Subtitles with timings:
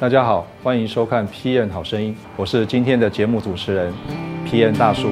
[0.00, 3.92] 大家好，欢迎收看《PN 好声音》，我是今天的节目主持人
[4.46, 5.10] PN 大叔。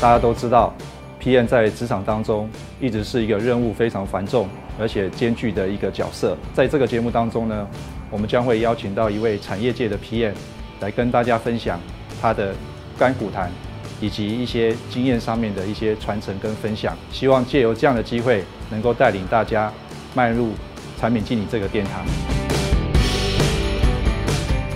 [0.00, 0.74] 大家都知道
[1.22, 2.50] ，PN 在职场当中
[2.80, 6.36] 一直是一个任务非常繁重而且艰巨的一个角色。
[6.52, 7.64] 在这个节目当中呢，
[8.10, 10.32] 我们将会邀请到一位产业界的 PN
[10.80, 11.78] 来跟大家分享
[12.20, 12.52] 他的
[12.98, 13.52] 甘苦谈。
[13.98, 19.72] 以及一些经验上面的一些传承跟分享，希望借由这样的机会，能够带领大家
[20.14, 20.50] 迈入
[21.00, 22.04] 产品经理这个殿堂。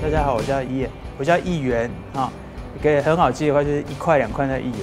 [0.02, 0.87] 大家好，我叫一，
[1.19, 2.33] 我叫议员啊，
[2.83, 4.80] 可以很好记的话就是一块两块的议员，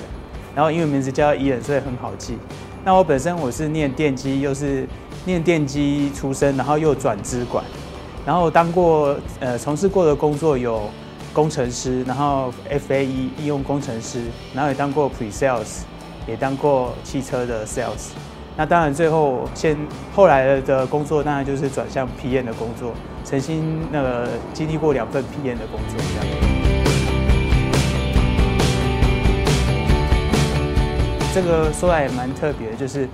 [0.56, 2.38] 然后英文名字叫议员，所以很好记。
[2.86, 4.88] 那我本身我是念电机，又是
[5.26, 7.66] 念电机出身，然后又转资管，
[8.24, 10.88] 然后当过呃从事过的工作有。
[11.38, 14.24] 工程师，然后 FAE 应用工程师，
[14.56, 15.82] 然后也当过 Pre Sales，
[16.28, 18.10] 也当过汽车的 Sales。
[18.56, 19.78] 那当然最后先
[20.16, 22.92] 后来的工作，当然就是转向 PM 的工作。
[23.24, 26.26] 曾经那个经历过两份 PM 的工作，这样。
[31.36, 33.08] 这个说来也蛮特别的，就是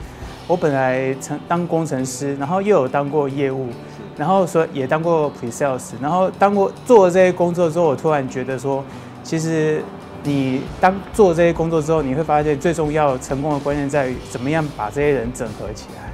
[0.47, 3.67] 我本来曾当工程师，然后又有当过业务。
[4.15, 8.83] 然后说也当过 pre sales，然后当过做了这些工作之后，我突然觉得说，
[9.23, 9.83] 其实
[10.23, 16.11] 你当做这些工作之后，你会发现最重要成功的关键在于怎么样把这些人整合起来，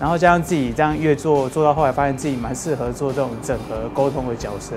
[0.00, 4.74] 然后加上自己这样越做做到后来，发现自己蛮适合做这种整合沟通的角色，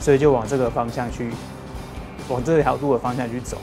[0.00, 1.30] 所以就往这个方向去，
[2.28, 3.58] 往这条路的方向去走，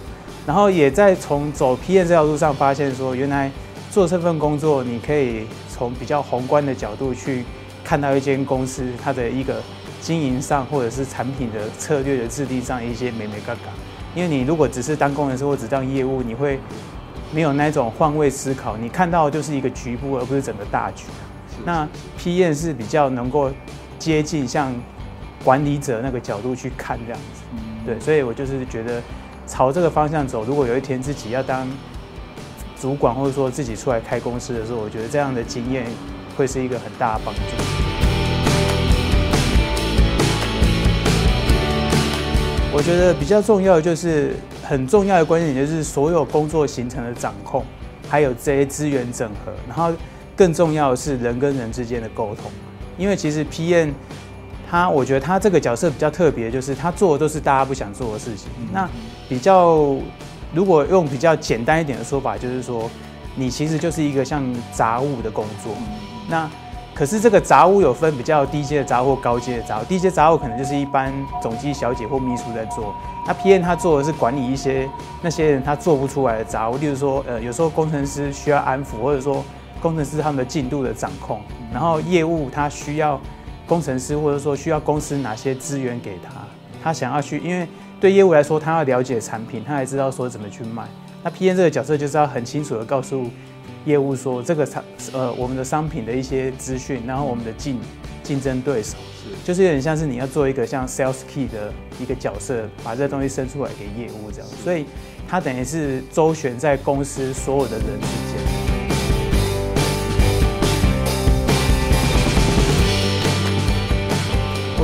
[0.46, 3.52] 然后也在从走 P N 这条路上发现说，原来
[3.90, 7.44] 做这份工作，你可以从比较宏观的角度去。
[7.84, 9.62] 看到一间公司它的一个
[10.02, 13.72] 经营上，或者是产品的策略的制定上一些美美嘎嘎，
[14.16, 16.58] 因为你如果只是当工程师或只当业务，你会
[17.34, 21.04] 没有那种换位思考，你看到就是一个局部，而不是整个大局。
[21.66, 23.52] 那 P 验是比较能够
[24.00, 24.74] 接近像
[25.44, 27.42] 管理者那个角度去看这样子，
[27.86, 29.02] 对，所以我就是觉得
[29.46, 30.46] 朝这个方向走。
[30.46, 31.68] 如果有一天自己要当
[32.80, 35.86] 主管，或者说自己出来开公司的时候，我觉得这样的经验。
[36.36, 37.83] 会是一个很大的帮助。
[42.76, 47.64] 我觉得比较重要的就是很重要的关键点就是所有工作形成的掌控，
[48.10, 49.94] 还有这些资源整合，然后
[50.36, 52.52] 更重要的是人跟人之间的沟通。
[52.98, 53.94] 因为其实 PM
[54.70, 58.50] 他，我觉得他这个角色比较特别，就是他做的都是大家不想做的事情。
[58.72, 58.90] 那
[59.30, 59.96] 比较
[60.52, 62.90] 如果用比较简单一点的说法，就是说
[63.36, 65.76] 你其实就是一个像杂物的工作。
[66.28, 66.50] 那
[66.94, 69.84] 可是这个杂物有分比较低阶的杂物、高阶的杂物。
[69.86, 71.12] 低阶杂物可能就是一般
[71.42, 72.94] 总机小姐或秘书在做。
[73.26, 74.88] 那 PM 他做的是管理一些
[75.22, 79.44] 那些人他做不出来的杂物，例如说，呃，有时候工程师需要安抚，或者说
[79.82, 81.42] 工程师他们的进度的掌控。
[81.74, 83.20] 然后业务他需要
[83.66, 86.30] 工程师，或者说需要公司哪些资源给他，
[86.84, 87.68] 他想要去，因为
[88.00, 90.84] 对业务来说，他要了解产品，他还知道说怎么去卖。
[91.24, 93.28] 那 PM 这个角色就是要很清楚的告诉。
[93.86, 97.78] 业务说这个产呃我们的商品的一些资讯，然后我们的竞
[98.22, 99.30] 竞争对手，是。
[99.44, 104.86] 就是有点像是你要做一个像 sales key 的一个角色，把这东西伸出来给业务这样，所以
[105.28, 108.44] 它等于是周旋在公司所有的人之间。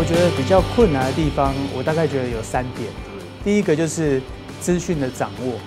[0.02, 2.90] 我觉得比较困难的地方，我大概觉得有三点，
[3.44, 4.22] 第一个就是
[4.62, 5.60] 资讯的掌握。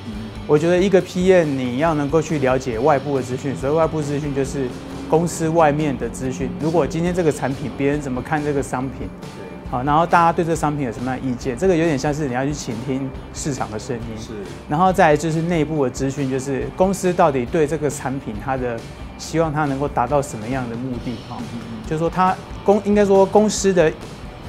[0.53, 4.69] 我觉得一个 PM 你要能够去了解外部的资讯，所以外部资讯就是
[5.09, 6.51] 公司外面的资讯。
[6.61, 14.35] 如果今天这个产品别人怎么看这个商品，对，好，然后大家对这个商品有什么样的意见，这个有点像是你要去倾听市场的声音，是。
[14.69, 18.79] 然后再就是内部的资讯，就是公司到底对这个产品它的
[19.17, 21.39] 希望它能够达到什么样的目的，哈，
[21.87, 23.91] 就是说它公应该说公司的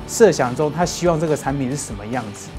[0.05, 2.49] 设想中，他希望这个产品是什么样子。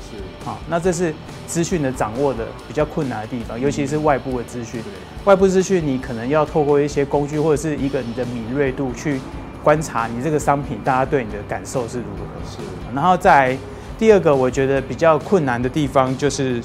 [0.45, 1.13] 好，那这是
[1.47, 4.83] 资讯的掌握的比较困难的地方，尤其是外部的资讯。
[5.25, 9.19] 外部资讯你可能要透过一些工具或者是一个你的敏锐度去
[9.63, 12.51] 观察你这个商品，大家对你的感受是如何。
[12.51, 12.59] 是。
[12.95, 13.57] 然后在
[13.99, 16.63] 第二个，我觉得比较困难的地方就是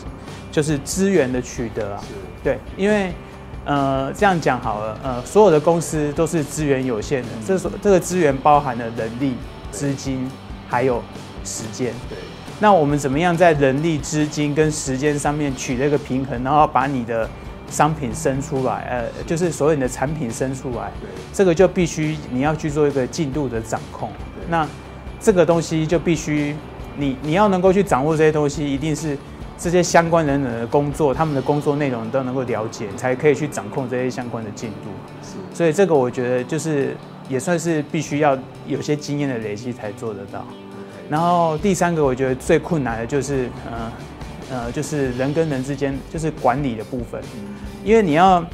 [0.51, 2.03] 就是资源的取得啊。
[2.43, 3.13] 对，因为
[3.63, 9.35] 呃这样讲好了，呃所有的公司都是资源有限的，这所这个资源包含了人力、
[9.71, 10.29] 资金
[10.67, 11.01] 还有
[11.45, 11.93] 时间。
[12.09, 12.17] 对。
[12.61, 17.29] 那我们怎么样在人力、资金跟时间上面取得一个平衡，然后把你的
[17.69, 20.91] 商品生出来，呃，就是所有你的产品生出来，
[21.31, 24.09] 这个就必须你要去做一个进度的掌控。
[24.49, 24.67] 那
[25.21, 26.53] 这个东西就必须
[26.97, 29.17] 你你要能够去掌握这些东西，一定是
[29.57, 34.89] 这些相关人的工作，他们的工作内容都能够了解，才可以去掌控这些相关的进度。
[35.23, 36.93] 是，所以这个我觉得就是
[37.29, 40.45] 也算是必须要有些经验的累积才做得到。
[41.09, 43.91] 然后第三个，我觉得最困难的就是，呃，
[44.51, 47.19] 呃，就是人跟人之间就是管理的部分，
[47.83, 48.45] 因为你要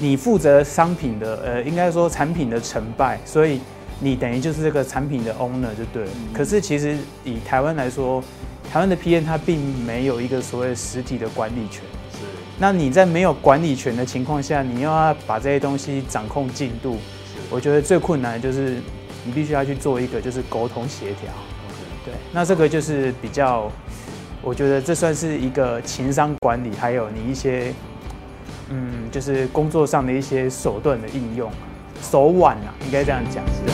[0.00, 3.60] 你负责商品的，呃，应该说产品的成败，所以
[4.00, 6.10] 你等于就是这个产品的 owner 就对了。
[6.32, 8.24] 可是其实以台湾来说，
[8.72, 11.82] 台湾的 PM 它并没有一个所谓实体的管理权，
[12.12, 12.20] 是。
[12.58, 16.94] 那你在没有管理权的情况下，你又要把这些东西掌控进度，
[17.26, 17.40] 是。
[17.50, 18.76] 我觉得最困难的就是
[19.26, 21.30] 你必须要去做一个就是沟通协调。
[22.30, 23.70] 那这个就是比较，
[24.42, 27.72] 我觉得这算是一个情商管理，还有你一些，
[28.68, 31.50] 嗯，就是工作上的一些手段的应用，
[32.02, 33.72] 手腕啊，应该这样讲是。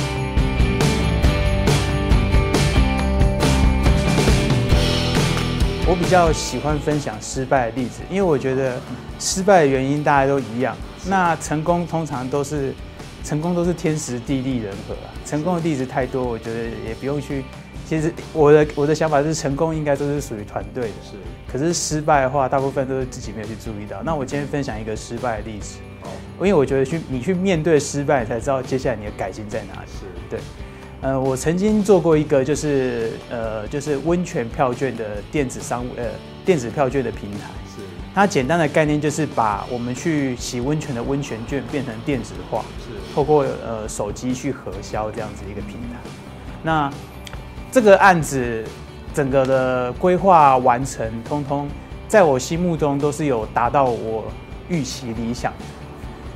[5.86, 8.80] 我比较喜欢分享失败的例子，因为我觉得
[9.18, 10.76] 失败的原因大家都一样。
[11.06, 12.72] 那成功通常都是
[13.24, 15.12] 成功都是天时地利人和啊。
[15.26, 17.44] 成功的例子太多，我觉得也不用去。
[17.86, 20.94] 其实我的我的想法是，成功应该都是属于团队的。
[21.02, 21.16] 是。
[21.50, 24.02] 可是失败的话，大部分都是自己没有去注意到。
[24.02, 25.78] 那我今天分享一个失败的例子。
[26.02, 26.08] 哦。
[26.38, 29.88] 因为我觉得去你去面对失败，才知道接下来你的改进在哪里。
[29.88, 30.06] 是。
[30.28, 30.40] 对。
[31.00, 36.04] 呃，我曾经做过一个，就是呃，就是温泉票券的电子商务，呃，
[36.46, 37.48] 电子票券的平台。
[37.76, 37.82] 是。
[38.14, 43.14] 它简单的概念就是把我们去洗温泉的温泉券变成电子化，是。
[43.14, 45.98] 透过呃手机去核销这样子一个平台。
[46.62, 46.90] 那
[47.74, 48.62] 这个案子
[49.12, 51.68] 整个的规划完成，通通
[52.06, 54.22] 在我心目中都是有达到我
[54.68, 55.52] 预期理想。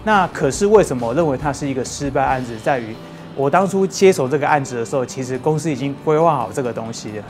[0.02, 2.92] 那可是为什么我认为它是一个失败案子，在于。
[3.36, 7.24] 我当初接手这个案子的时候，其实公司已经规划好这个东西了。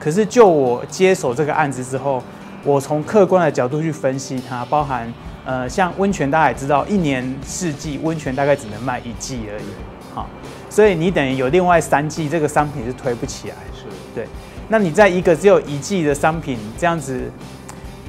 [0.00, 2.20] 可是就我接手这个案子之后，
[2.64, 5.14] 我从客观的角度去分析它，包含
[5.44, 9.66] 呃，像温泉大家也知道，一年四季温泉大概只能卖一季而已，
[10.12, 10.28] 好，
[10.68, 13.84] 所以你等于有另外三季这个商品是推不起来，是
[14.14, 14.26] 对。
[14.68, 17.30] 那你在一个只有一季的商品这样子，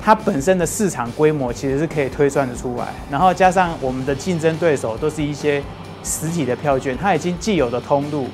[0.04, 5.62] 它本身的市场规模其实是可以推算的出来，然后加上我们的竞争对手都是一些。
[6.04, 8.28] 实体的票券，它已经既有的通路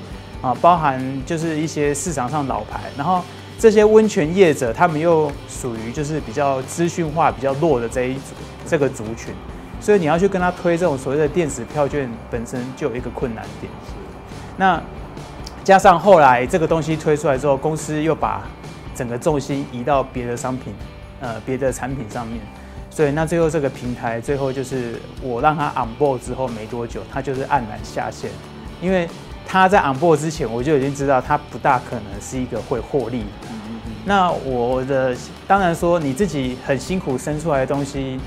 [0.44, 3.24] 啊，包含就是一些市场上老牌，然后
[3.58, 8.36] 这些温泉业者，他们又属于就是比较资讯化比较弱的这一组
[8.68, 9.34] 这个族群，
[9.80, 13.72] 所以你要去跟他推这种所谓的电子票券，本身就有一个困难点。
[14.58, 14.82] 那
[15.64, 18.44] 加上后来这个东西推出来之后，公司又把
[18.96, 20.74] 整个重心移到别的商品，
[21.22, 22.40] 呃，别的产品上面。
[22.90, 28.30] 所以那最后这个平台最后就是我让他 on board 之后没多久，他就是黯然下线，
[28.80, 29.10] 因为
[29.48, 33.26] 他在 on board 之前我就已经知道他不大可能是一个会获利。
[34.06, 35.16] 那我的
[35.48, 38.20] 当然说你自己很辛苦生出来的东西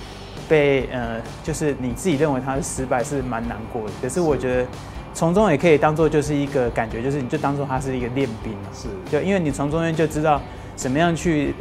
[0.48, 4.66] 被呃就是你自己认为它是失败是蛮难过的，可是我觉得
[5.16, 8.86] 从中也可以当做就是一个感觉，就是你就当做它是一个练兵，是。
[9.10, 10.38] 就因为你从中间就知道
[10.76, 11.54] 怎么样去。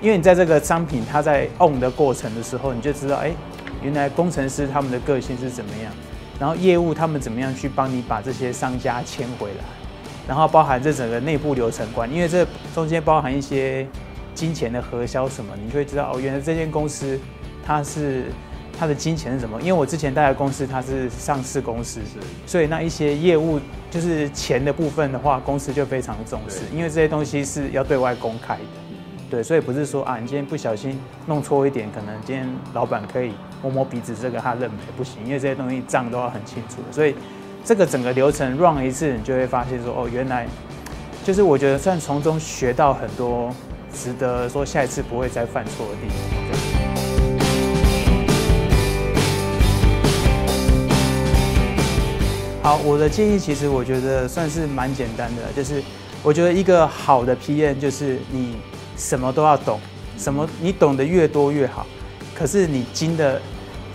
[0.00, 3.32] 因为你在这个商品它在 on 的过程的时候，你就知道，哎，
[3.82, 5.92] 原来工程师他们的个性是怎么样，
[6.38, 9.64] 然后业务他们怎么样去帮你把这些商家签回来，
[10.28, 13.84] 然后包含这整个内部流程管，因为这中间包含一些
[14.36, 17.18] 金钱的核销什么，你就会知道哦，原来这间公司
[17.66, 18.26] 它是
[18.78, 19.60] 它的金钱是什么。
[19.60, 23.58] 因为我之前待的公司它是上市公司，是，所以那一些业务
[23.90, 28.62] 就是钱的部分的话，公司就非常重视，因为这些东西是要对外公开的。
[29.30, 36.76] 对，所以不是说啊，你今天不小心弄错一点，可能今天老板可以摸摸鼻子，这个他认赔不行，因为这些东西账都要很清楚。
[36.90, 37.14] 所以
[37.62, 40.46] 这个整个流程 run 一次，你就会发现说，哦，原来
[41.24, 43.54] 就是我觉得算从中学到很多
[43.92, 46.37] 值得说下一次不会再犯错的地方。
[52.68, 55.82] 好，我的建议其实我觉得算是蛮简单的，就是
[56.22, 58.56] 我觉得一个好的 PM 就是你。
[58.94, 59.80] 什么都要懂，
[60.18, 61.86] 什么你懂得越多越好。
[62.34, 63.40] 可是你精的，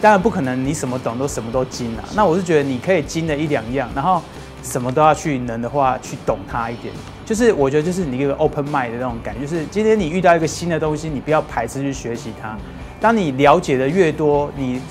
[0.02, 2.04] 当然不可能你什么懂都什么都精啊。
[2.16, 4.20] 那我是觉得你可以精的一两样，然后
[4.64, 6.92] 什么都要去能的话去懂它一点。
[7.26, 12.58] 就是我觉得就是你一个 open mind 的那种感觉，就是今天你遇到一个新的东西，你不要排斥去学习它。
[13.00, 14.82] 当你了解的越多，你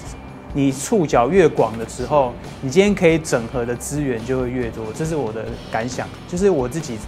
[0.54, 4.84] 你触角越广的时候，你今天可以整合的资源就会越多。
[4.94, 6.98] 这是我的感想，就是我自己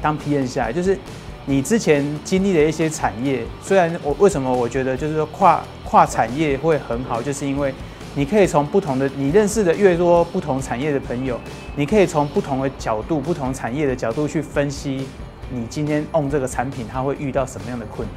[0.00, 0.98] 当 PM 下来就是。
[1.46, 7.70] 你之前经历的一些产业，虽然我为什么我觉得就是说跨跨产业会很好，就是因为
[8.14, 11.38] 你可以从不同的你认识的越多不同产业的朋友，
[11.76, 15.06] 你可以从不同的角度、不同产业的角度去分析
[15.50, 18.16] 你今天用这个产品它会遇到什么样的困难。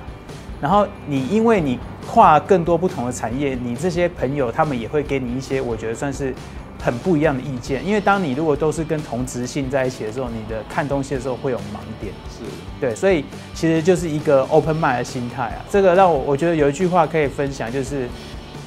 [0.61, 1.77] 然后你因为你
[2.09, 6.33] 跨更多不同的产业，你这些朋友他们也会给你一些我觉得算是
[6.81, 7.85] 很不一样的意见。
[7.85, 12.13] 因为当你如果都是跟同职性在一起的时候，你的看东西的时候会有盲点。
[12.31, 12.43] 是
[12.79, 15.65] 对，所以其实就是一个 open mind 的心态啊。
[15.69, 18.07] 这个让我我觉得有一句话可以分享，就是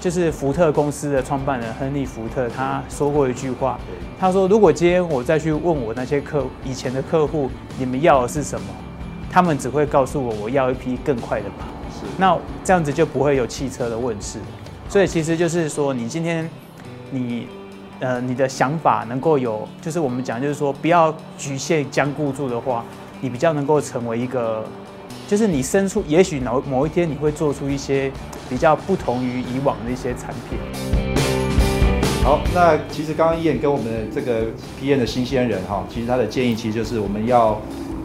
[0.00, 3.78] 就是福特公司的创办人亨利福特他说过一句话，
[4.18, 8.66] 他说如果今天我再去问我那些客以前的客户，你们要的是什么？
[9.32, 11.79] 他们只会告诉我我要一匹更快的马。
[12.20, 14.38] 那这样子就不会有汽车的问世。
[14.90, 16.48] 所以其实就是说，你今天
[17.10, 17.46] 你
[17.98, 22.84] 呃你的想法能够有，就是我们讲就是说不要局限僵固住的话，
[23.22, 24.62] 你比较能够成为一个，
[25.26, 28.12] 就是你生出也许某某一天你会做出一些
[28.48, 30.58] 比较不同于以往的一些产品。
[32.22, 34.46] 好，那其实刚刚燕跟我们的这个
[34.78, 37.58] P N 的新鲜人哈，其实他的建议其实就是我们要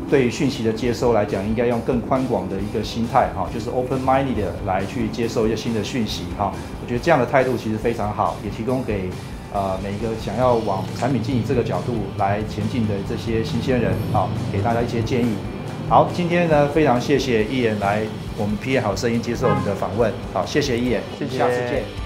[0.10, 6.54] 对讯息的接收来讲，应该用更宽广的一个心态哈，就是 open minded 来去接受一些新的讯息哈。
[6.82, 9.10] 我觉得这样的态度其实非常好，也提供给
[9.52, 15.36] 呃每一个想要往产品经理这个角度来前进的这些新鲜人啊，给大家一些建议。
[15.90, 18.02] 好，今天呢非常谢谢一言来
[18.38, 22.05] 我们 PM 好声音接受我们的访问，好，谢谢一言，谢谢下次见。